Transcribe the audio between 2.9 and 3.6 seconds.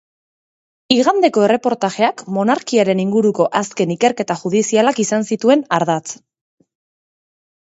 inguruko